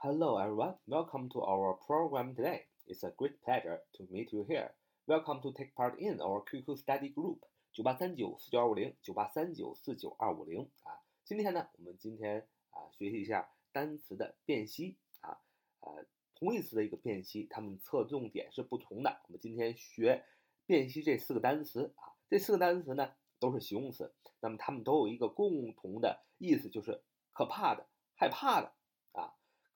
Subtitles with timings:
[0.00, 2.66] Hello everyone, welcome to our program today.
[2.86, 4.70] It's a great pleasure to meet you here.
[5.08, 7.40] Welcome to take part in our QQ study group
[7.72, 11.02] 九八三九四九二五零九八三九四九二五零啊。
[11.24, 15.40] 今天呢，我们今天啊学习一下单词的辨析啊，
[15.80, 16.06] 呃，
[16.36, 19.20] 同义词的一个辨析，它们侧重点是不同的。
[19.26, 20.24] 我们今天学
[20.64, 27.02] 辨析这四个单词啊，这四个单词呢都是形容词，那么它们都有一个共同的意思，就是
[27.32, 27.84] 可怕的、
[28.14, 28.72] 害怕的，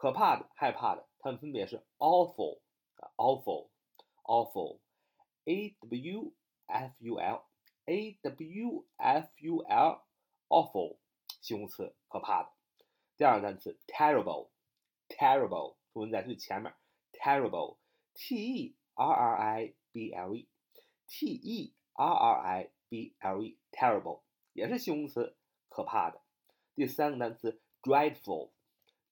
[0.00, 2.60] 可怕的、害怕的，它们分别是 awful
[2.96, 6.32] 啊，awful，awful，a w
[6.64, 10.96] f u l，a w f u l，awful。
[11.42, 12.50] 形容词，可怕的。
[13.18, 16.74] 第二个单词，terrible，terrible，中文在最前面
[17.12, 24.22] ，terrible，t e r r i b l e，t e r r i b l e，terrible
[24.54, 25.36] 也是形容词，
[25.68, 26.22] 可怕的。
[26.74, 28.52] 第三个单词 dreadful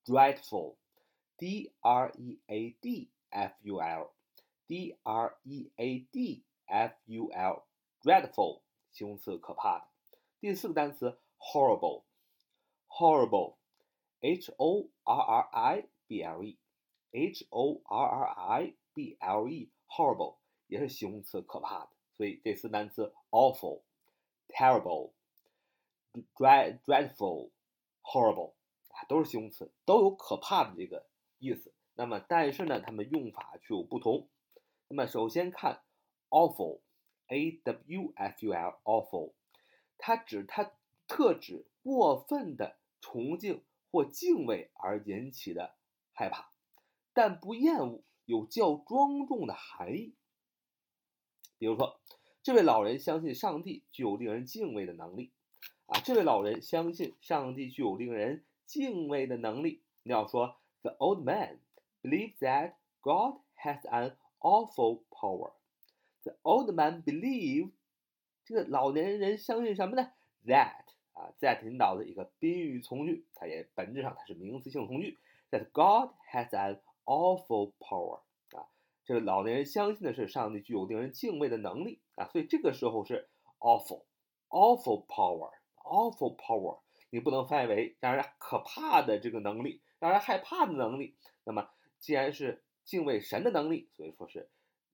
[0.08, 8.62] ，dreadful，dreadful，d r e a d f u l，d r e a d f u l，dreadful
[8.92, 9.88] 形容词，可怕的。
[10.40, 13.56] 第四个单词，horrible。horrible,
[14.22, 16.60] h o r r i b l e,
[17.12, 20.36] h o r r i b l e, horrible
[20.68, 21.90] 也是形容词，可怕的。
[22.16, 23.82] 所以这四单词 awful,
[24.48, 25.14] terrible,
[26.36, 27.50] dread, dreadful,
[28.04, 28.54] horrible
[29.07, 31.07] 都是形容词，都有可怕的这个
[31.39, 31.73] 意思。
[31.95, 34.29] 那么，但是呢，它们用法却有不同。
[34.89, 35.83] 那么，首先看
[36.31, 36.81] awful,
[37.29, 39.33] a w f u l, awful，
[39.99, 40.73] 它指它
[41.07, 42.79] 特指过分的。
[43.01, 45.77] 崇敬或敬畏而引起的
[46.13, 46.51] 害怕，
[47.13, 50.17] 但不厌恶，有较庄重的含义。
[51.59, 52.01] 比如说，
[52.43, 55.33] 这位老人相信上帝具有令人敬畏的能力。
[55.87, 59.82] 啊，这位老人相信上帝具有令人敬畏的能力。
[60.04, 61.60] 你要说，The old man
[62.02, 65.54] believes that God has an awful power.
[66.24, 67.72] The old man believes，
[68.46, 70.12] 这个老年人相信什么呢？
[70.46, 75.18] That 啊，that 引导的一个宾语从句，它也本质上它是名词性从句。
[75.52, 78.68] That God has an awful power 啊，
[79.06, 83.30] 这个老年人相信的是上帝具有令人敬畏的能力啊，所以这个时候是
[83.60, 86.80] awful，awful power，awful power，
[87.11, 91.17] 你不能翻译为让人可怕的这个能力，让人害怕的能力。
[91.45, 94.51] 那么既然是敬畏神的能力，所以说是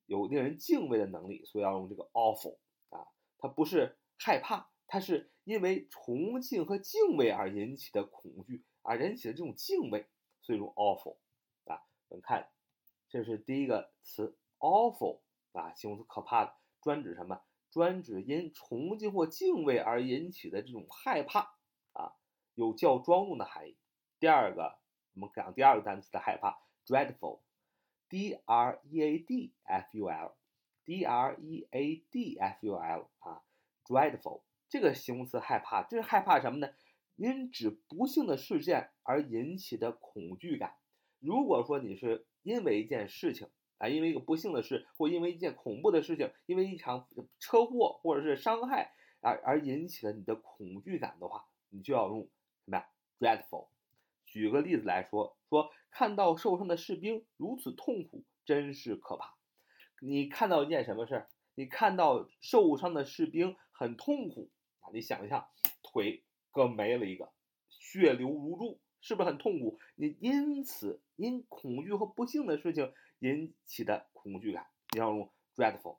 [0.07, 2.59] 有令人敬畏的能力，所以要用这个 awful
[2.91, 3.07] 啊，
[3.39, 4.71] 它不是害怕。
[4.87, 10.07] 它是因为崇敬和敬畏而引起的恐惧，而引起的这种敬畏，
[10.43, 11.17] 所以用 awful
[11.65, 11.81] 啊。
[12.09, 12.51] 我们看，
[13.09, 15.23] 这是第一个词 awful
[15.53, 17.41] 啊，形容词可怕的，专指什么？
[17.71, 21.57] 专指因崇敬或敬畏而引起的这种害怕，
[22.55, 23.77] 有较庄重的含义。
[24.19, 24.79] 第二个，
[25.15, 33.43] 我们讲第二个单词的害怕，dreadful，d r e a d f u l，d r e a d f u l 啊
[33.85, 34.43] ，dreadful。
[34.69, 36.69] 这个形容词害怕，这是害怕什么呢？
[37.17, 40.77] 因指不幸的事件而引起的恐惧感。
[41.21, 43.49] 如果说你是因为一件事情
[43.79, 47.07] 啊，因为一个不幸的事，或因为一件恐怖的事情，因为一场
[47.39, 52.29] 车祸或者是伤害而而引起了你的恐惧感的话，你就要用
[52.65, 52.89] 什么呀
[53.19, 53.69] ？dreadful。
[54.27, 59.35] 举个例子来说，说看到受伤的士兵如此痛苦，真是可怕。
[60.01, 61.31] 你看到一件什么事儿？
[61.55, 64.91] 你看到受伤的士兵很痛苦啊。
[64.93, 65.49] 你想一下，
[65.83, 67.33] 腿割没了一个，
[67.69, 69.79] 血流如注，是不是很痛苦？
[69.95, 75.99] 你因此因恐惧和不幸的事情引起的恐惧感，你要用 dreadful，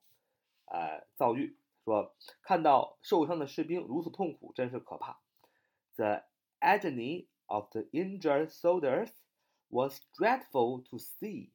[0.65, 5.21] 呃，造句说看到受伤的士兵如此痛苦，真是可怕。
[5.95, 6.23] The
[6.61, 9.09] agony of the injured soldiers
[9.69, 11.51] was dreadful to see.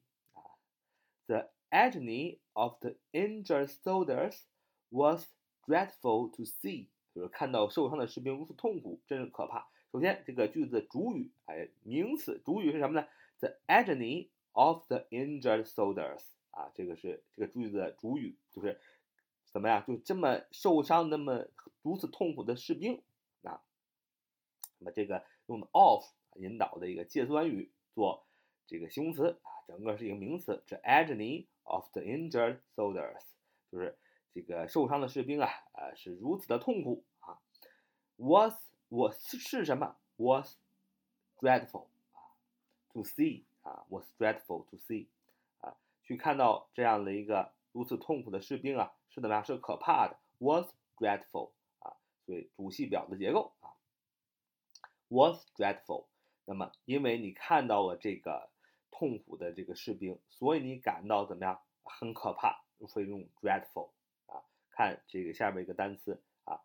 [1.27, 4.45] The agony of the injured soldiers
[4.89, 5.25] was
[5.65, 6.89] dreadful to see.
[7.13, 9.69] 就是看到受伤的士兵如此痛苦，真是可怕。
[9.91, 13.07] 首先，这个句子的主语，哎，名词主语是什么呢
[13.39, 16.21] ？The agony of the injured soldiers
[16.51, 18.79] 啊，这个是这个句子的主语，就是
[19.51, 19.83] 怎么样？
[19.85, 21.45] 就这么受伤，那么
[21.81, 23.01] 如此痛苦的士兵
[23.43, 23.61] 啊。
[24.91, 26.03] 这个用的 of
[26.35, 28.25] 引导的一个介词短语做
[28.67, 30.63] 这个形容词啊，整个是一个名词。
[30.67, 33.21] The agony of the injured soldiers
[33.71, 33.97] 就是。
[34.33, 37.41] 这个受伤的士兵啊，呃，是如此的痛苦啊。
[38.15, 38.53] Was
[38.87, 40.55] 我是什么？Was
[41.37, 42.31] dreadful 啊
[42.93, 45.07] ，to see 啊，was dreadful to see
[45.59, 49.43] 啊，去看到这样的一个如此痛苦的士兵啊，是怎么样？
[49.43, 50.17] 是可怕的。
[50.37, 53.51] Was dreadful 啊，所以主系表的结构
[55.11, 56.07] ，was dreadful。
[56.45, 58.49] 那么因为你看到了这个
[58.89, 61.61] 痛苦的这个士兵，所以你感到怎么样？
[61.83, 63.89] 很可怕，所以用 dreadful
[64.27, 64.43] 啊。
[64.69, 66.61] 看这个下面一个单词啊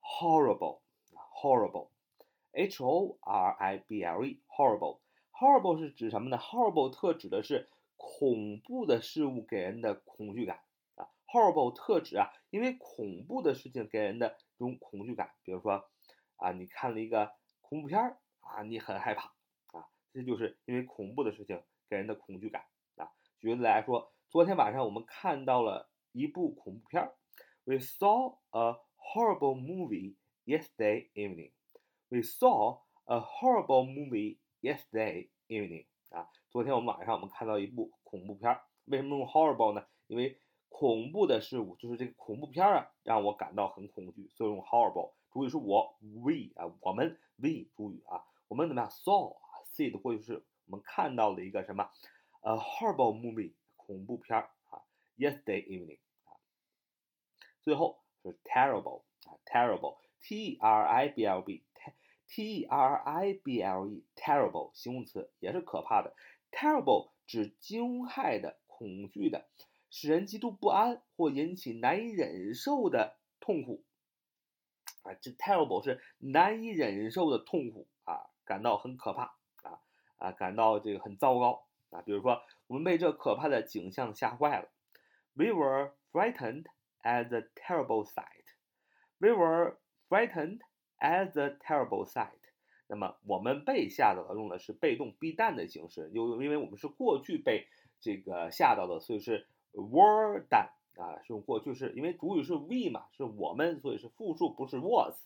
[0.00, 10.60] ，horrible，horrible，h o r i b l e，horrible，horrible 是指什么呢？horrible 特指的是恐怖的事物给人的恐惧感
[10.94, 11.10] 啊。
[11.26, 15.90] horrible 特指啊，因为恐怖的事情给人的这种恐惧感，比如说
[16.36, 17.32] 啊，你看了一个
[17.70, 19.28] 恐怖片儿啊，你很害怕
[19.68, 22.64] 啊，这就是因为恐怖的事情给人的恐惧感
[22.96, 23.08] 啊。
[23.38, 24.12] 举例来说。
[24.28, 27.16] 昨天晚上我们看到了一部恐怖片儿。
[27.64, 30.14] We saw a horrible movie
[30.44, 31.50] yesterday evening.
[32.08, 35.86] We saw a horrible movie yesterday evening.
[36.10, 38.62] 啊，昨天我们晚上我们看到一部恐怖片儿。
[38.84, 39.84] 为什么用 horrible 呢？
[40.06, 45.14] 因为恐怖的事物就是这个恐怖片儿啊，让我感到很恐惧，所以用 horrible。
[45.32, 51.90] 主语是我，we 啊，我们 we 主语啊，我们怎么样？saw 啊，see 的过去式，我们看到了一个什么
[52.42, 53.54] ？A horrible movie。
[53.90, 54.82] 恐怖片儿啊
[55.16, 56.38] ，yesterday evening 啊，
[57.60, 66.14] 最后是 terrible 啊，terrible，t e r i b l b，t e r i b l e，terrible 形容词也是可怕的
[66.52, 69.48] ，terrible 指惊骇的、恐惧的，
[69.90, 73.82] 使人极度不安或引起难以忍受的痛苦
[75.02, 79.24] 啊，这 terrible 是难以忍受的痛苦啊，感到很可怕
[79.62, 79.80] 啊
[80.18, 81.66] 啊，感到这个很糟糕。
[81.90, 84.68] 啊，比如说，我们被这可怕的景象吓坏了。
[85.34, 86.66] We were frightened
[87.02, 88.44] at the terrible sight.
[89.18, 90.60] We were frightened
[91.00, 92.38] at the terrible sight.
[92.86, 97.66] 那么，我们被吓到了，用的是被动 be done 的形式，就因为我们是过去被
[98.00, 100.70] 这个吓到的，所以是 were done
[101.00, 101.92] 啊，是用过去式。
[101.96, 105.16] 因为主语是 we 嘛，是我们，所以是复数，不是 was。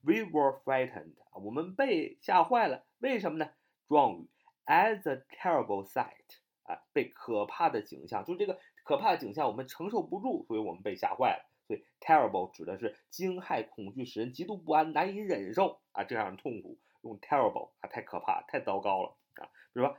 [0.00, 2.84] We were frightened，我们被吓坏了。
[2.98, 3.50] 为什么呢？
[3.88, 4.28] 状语。
[4.66, 11.50] As a terrible sight，啊，被可怕的景象，就这个可怕的景象，我们承受不住，所以我们被吓坏了。
[11.66, 16.78] 所以 terrible 指的是惊骇、恐惧，使人极度不安、难以忍受啊这样的痛苦。
[17.02, 19.48] 用 terrible 啊，太可怕，太糟糕了啊。
[19.72, 19.96] 比如说，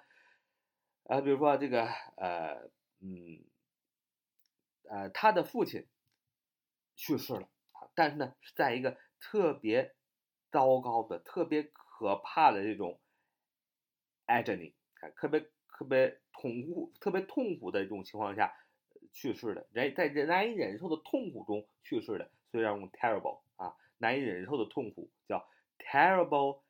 [1.04, 1.86] 啊，比如说这个，
[2.18, 2.56] 呃，
[3.02, 3.46] 嗯，
[4.90, 5.86] 呃，他的父亲
[6.96, 9.96] 去世了啊，但是呢，是在一个特别
[10.52, 13.00] 糟糕的、特别可怕的这种。
[14.28, 14.74] agony，
[15.16, 15.40] 特别
[15.70, 18.56] 特别痛苦、特别痛苦的这种情况下
[19.14, 25.48] 去世的，人在难以忍受的痛苦中去世的，所以要用 terrible 啊，难以忍受的痛苦叫
[25.78, 26.62] terrible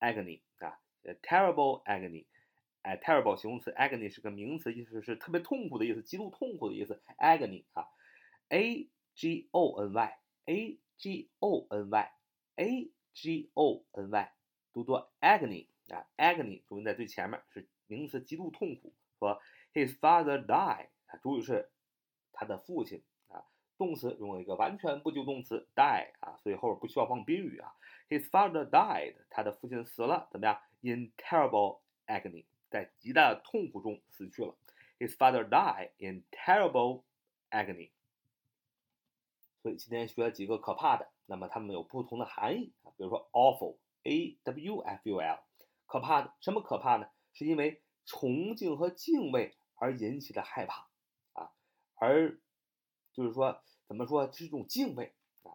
[0.00, 0.80] agony 啊
[1.22, 2.26] ，terrible agony，
[2.86, 7.88] 哎，terrible 形容词，agony 是个名词，意思是特别痛苦的意思，极度痛苦的意思，agony 啊
[8.48, 14.32] ，a g o n y，a g o n y，a g o n y，
[14.72, 15.66] 读作 agony。
[15.88, 18.92] 啊，agony 主音在最前面是名词，极度痛苦。
[19.18, 19.40] 说
[19.72, 21.70] his father died，啊，主语是
[22.32, 23.44] 他的父亲啊，
[23.78, 27.74] 动词用了一个完全不及物动词 die 啊，所以后边不需要放宾语啊。
[28.08, 34.56] his father died，他的父亲死了，怎么样？in terrible agony，在极大的痛苦中死去了。
[34.98, 37.04] his father died in terrible
[37.50, 37.90] agony。
[39.62, 45.42] 所以今天学了几个可怕的，那么它们有不同的含义啊，比如说 awful，a w f u l。
[45.86, 47.08] 可怕的什么可怕呢？
[47.32, 50.88] 是因为崇敬和敬畏而引起的害怕
[51.32, 51.52] 啊，
[51.96, 52.40] 而
[53.12, 55.52] 就是说怎么说是一种敬畏啊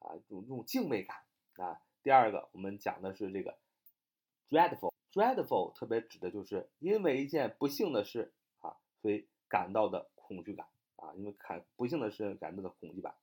[0.00, 1.16] 啊，一种一种敬畏感
[1.56, 1.80] 啊。
[2.02, 3.58] 第二个，我们讲的是这个
[4.50, 10.66] dreadful dreadful 特别指的就是因为一件不幸的事啊，所以感到的恐惧感
[10.96, 13.14] 啊，因为看不幸的事感到的恐惧感。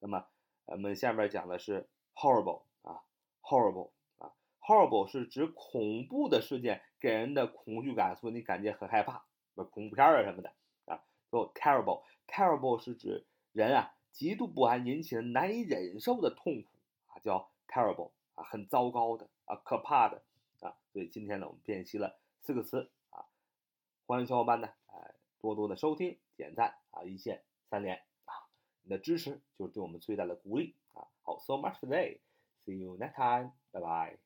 [0.00, 0.26] 那么
[0.64, 3.02] 我们下面讲的是 horrible 啊
[3.42, 4.32] ，horrible 啊。
[4.60, 9.24] Horrible 是指恐怖的事件给人的恐惧感，所以你感觉很害怕，
[9.54, 10.52] 不恐怖片啊什么的
[10.86, 11.00] 啊。
[11.30, 16.68] 后 terrible，terrible 是指人啊极度不安引起的难以忍受的痛苦
[17.06, 20.20] 啊，叫 terrible 啊，很糟糕的啊，可怕的
[20.64, 20.76] 啊。
[20.92, 23.26] 所以今天呢，我们辨析了四个词啊，
[24.06, 28.32] 欢迎小伙伴呢，哎，多多的收听、点赞啊，一键三连啊，
[28.82, 31.08] 你的支持就是对我们最大的鼓励啊。
[31.22, 34.25] 好，so much today，see you next time，拜拜。